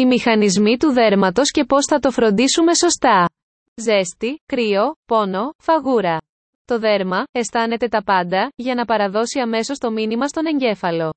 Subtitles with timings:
[0.00, 3.28] Οι μηχανισμοί του δέρματος και πώς θα το φροντίσουμε σωστά.
[3.74, 6.18] Ζέστη, κρύο, πόνο, φαγούρα.
[6.64, 11.14] Το δέρμα αισθάνεται τα πάντα για να παραδώσει αμέσως το μήνυμα στον εγκέφαλο.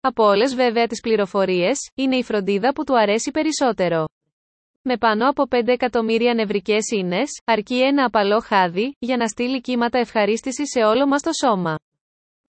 [0.00, 4.08] Από όλες βέβαια τις πληροφορίες, είναι η φροντίδα που του αρέσει περισσότερο.
[4.82, 9.98] Με πάνω από 5 εκατομμύρια νευρικές ίνες, αρκεί ένα απαλό χάδι, για να στείλει κύματα
[9.98, 11.78] ευχαρίστησης σε όλο μας το σώμα.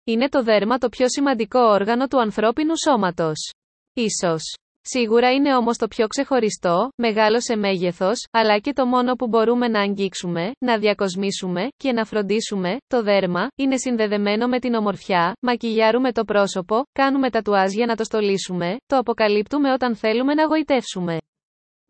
[0.03, 3.53] Είναι το δέρμα το πιο σημαντικό όργανο του ανθρώπινου σώματος.
[3.93, 4.55] Ίσως.
[4.87, 9.67] Σίγουρα είναι όμως το πιο ξεχωριστό, μεγάλο σε μέγεθος, αλλά και το μόνο που μπορούμε
[9.67, 12.77] να αγγίξουμε, να διακοσμήσουμε και να φροντίσουμε.
[12.87, 18.03] Το δέρμα είναι συνδεδεμένο με την ομορφιά, μακιγιάρουμε το πρόσωπο, κάνουμε τατουάζ για να το
[18.03, 21.17] στολίσουμε, το αποκαλύπτουμε όταν θέλουμε να γοητεύσουμε.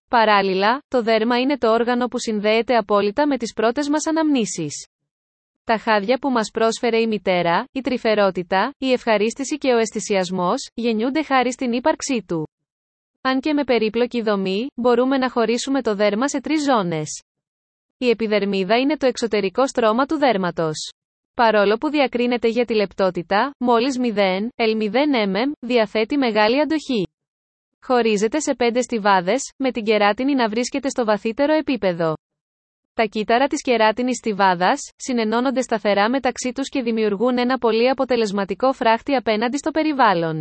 [0.09, 4.87] Παράλληλα, το δέρμα είναι το όργανο που συνδέεται απόλυτα με τις πρώτες μας αναμνήσεις.
[5.63, 11.23] Τα χάδια που μας πρόσφερε η μητέρα, η τρυφερότητα, η ευχαρίστηση και ο αισθησιασμός, γεννιούνται
[11.23, 12.47] χάρη στην ύπαρξή του.
[13.27, 17.23] Αν και με περίπλοκη δομή, μπορούμε να χωρίσουμε το δέρμα σε τρεις ζώνες.
[17.97, 20.93] Η επιδερμίδα είναι το εξωτερικό στρώμα του δέρματος.
[21.33, 27.07] Παρόλο που διακρίνεται για τη λεπτότητα, μόλις 0, L0 mm, διαθέτει μεγάλη αντοχή.
[27.81, 32.13] Χωρίζεται σε πέντε στιβάδες, με την κεράτινη να βρίσκεται στο βαθύτερο επίπεδο.
[32.93, 39.15] Τα κύτταρα της κεράτινης στιβάδας, συνενώνονται σταθερά μεταξύ τους και δημιουργούν ένα πολύ αποτελεσματικό φράχτη
[39.15, 40.39] απέναντι στο περιβάλλον.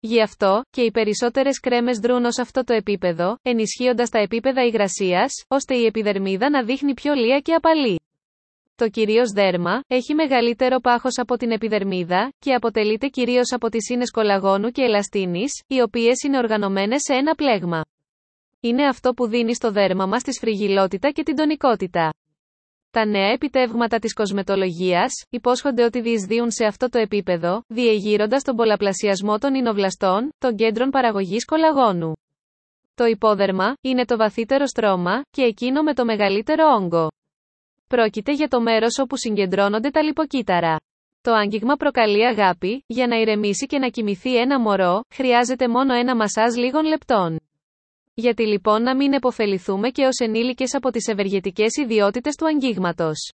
[0.00, 5.32] Γι' αυτό, και οι περισσότερες κρέμες δρούν ως αυτό το επίπεδο, ενισχύοντας τα επίπεδα υγρασίας,
[5.48, 8.00] ώστε η επιδερμίδα να δείχνει πιο λία και απαλή.
[8.74, 14.10] Το κυρίως δέρμα έχει μεγαλύτερο πάχος από την επιδερμίδα και αποτελείται κυρίως από τις ίνες
[14.10, 17.84] κολαγόνου και ελαστίνης, οι οποίες είναι οργανωμένες σε ένα πλέγμα.
[18.60, 22.12] Είναι αυτό που δίνει στο δέρμα μας τη σφριγιλότητα και την τονικότητα.
[22.90, 29.38] Τα νέα επιτεύγματα της κοσμετολογίας υπόσχονται ότι διεισδύουν σε αυτό το επίπεδο, διεγείροντας τον πολλαπλασιασμό
[29.38, 32.12] των εινοβλαστών, των κέντρων παραγωγής κολαγόνου.
[32.94, 37.08] Το υπόδερμα είναι το βαθύτερο στρώμα και εκείνο με το μεγαλύτερο όγκο.
[37.86, 40.76] Πρόκειται για το μέρος όπου συγκεντρώνονται τα λιποκύτταρα.
[41.20, 46.16] Το άγγιγμα προκαλεί αγάπη, για να ηρεμήσει και να κοιμηθεί ένα μωρό, χρειάζεται μόνο ένα
[46.16, 47.38] μασάζ λίγων λεπτών.
[48.20, 53.32] Γιατί λοιπόν να μην επωφεληθούμε και ως ενήλικες από τις ευεργετικές ιδιότητες του αγγίγματος.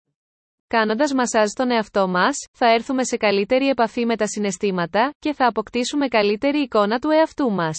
[0.67, 5.47] Κάνοντας μασάζ στον εαυτό μας, θα έρθουμε σε καλύτερη επαφή με τα συναισθήματα και θα
[5.47, 7.79] αποκτήσουμε καλύτερη εικόνα του εαυτού μας.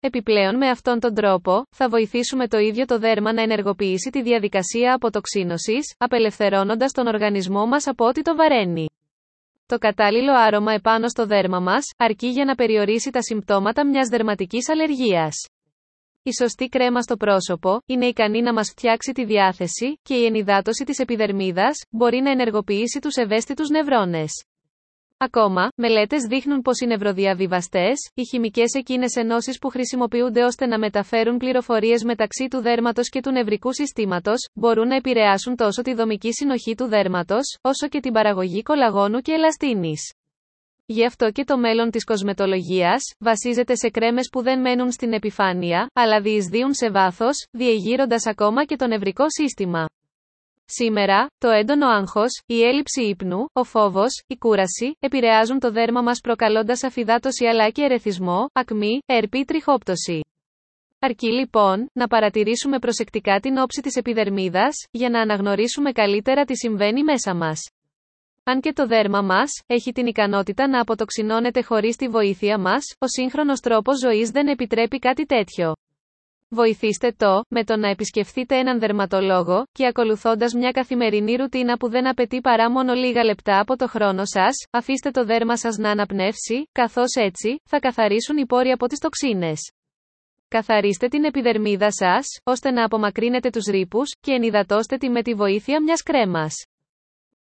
[0.00, 4.94] Επιπλέον με αυτόν τον τρόπο, θα βοηθήσουμε το ίδιο το δέρμα να ενεργοποιήσει τη διαδικασία
[4.94, 8.86] αποτοξίνωσης, απελευθερώνοντας τον οργανισμό μας από ό,τι το βαραίνει.
[9.66, 14.68] Το κατάλληλο άρωμα επάνω στο δέρμα μας, αρκεί για να περιορίσει τα συμπτώματα μιας δερματικής
[14.68, 15.48] αλλεργίας.
[16.26, 20.84] Η σωστή κρέμα στο πρόσωπο είναι ικανή να μας φτιάξει τη διάθεση και η ενυδάτωση
[20.84, 24.44] της επιδερμίδας μπορεί να ενεργοποιήσει τους ευαίσθητους νευρώνες.
[25.16, 31.36] Ακόμα, μελέτες δείχνουν πως οι νευροδιαβιβαστές, οι χημικές εκείνες ενώσεις που χρησιμοποιούνται ώστε να μεταφέρουν
[31.36, 36.74] πληροφορίες μεταξύ του δέρματος και του νευρικού συστήματος, μπορούν να επηρεάσουν τόσο τη δομική συνοχή
[36.74, 40.12] του δέρματος, όσο και την παραγωγή κολαγόνου και ελαστίνης.
[40.86, 45.86] Γι' αυτό και το μέλλον της κοσμετολογίας, βασίζεται σε κρέμες που δεν μένουν στην επιφάνεια,
[45.92, 49.86] αλλά διεισδύουν σε βάθος, διεγείροντας ακόμα και το νευρικό σύστημα.
[50.64, 56.20] Σήμερα, το έντονο άγχος, η έλλειψη ύπνου, ο φόβος, η κούραση, επηρεάζουν το δέρμα μας
[56.20, 60.20] προκαλώντας αφυδάτωση αλλά και ερεθισμό, ακμή, ερπή τριχόπτωση.
[60.98, 67.02] Αρκεί λοιπόν, να παρατηρήσουμε προσεκτικά την όψη της επιδερμίδας, για να αναγνωρίσουμε καλύτερα τι συμβαίνει
[67.02, 67.60] μέσα μας.
[68.46, 73.06] Αν και το δέρμα μας έχει την ικανότητα να αποτοξινώνεται χωρίς τη βοήθεια μας, ο
[73.06, 75.74] σύγχρονος τρόπος ζωής δεν επιτρέπει κάτι τέτοιο.
[76.48, 82.08] Βοηθήστε το, με το να επισκεφθείτε έναν δερματολόγο, και ακολουθώντας μια καθημερινή ρουτίνα που δεν
[82.08, 86.68] απαιτεί παρά μόνο λίγα λεπτά από το χρόνο σας, αφήστε το δέρμα σας να αναπνεύσει,
[86.72, 89.72] καθώς έτσι, θα καθαρίσουν οι πόροι από τις τοξίνες.
[90.48, 95.82] Καθαρίστε την επιδερμίδα σας, ώστε να απομακρύνετε τους ρήπους, και ενυδατώστε τη με τη βοήθεια
[95.82, 96.54] μιας κρέμας.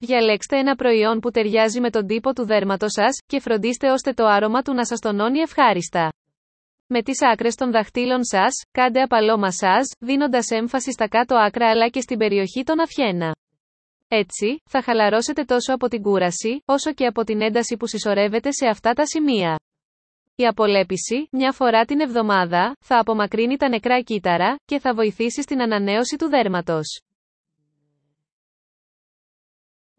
[0.05, 4.25] Διαλέξτε ένα προϊόν που ταιριάζει με τον τύπο του δέρματος σας και φροντίστε ώστε το
[4.25, 6.13] άρωμα του να σας τονώνει ευχάριστα.
[6.87, 11.87] Με τις άκρες των δαχτύλων σας, κάντε απαλό μασάζ, δίνοντας έμφαση στα κάτω άκρα αλλά
[11.89, 13.35] και στην περιοχή των αφιένα.
[14.07, 18.67] Έτσι, θα χαλαρώσετε τόσο από την κούραση, όσο και από την ένταση που συσσωρεύεται σε
[18.67, 19.59] αυτά τα σημεία.
[20.35, 25.61] Η απολέπιση, μια φορά την εβδομάδα, θα απομακρύνει τα νεκρά κύτταρα και θα βοηθήσει στην
[25.61, 27.01] ανανέωση του δέρματος.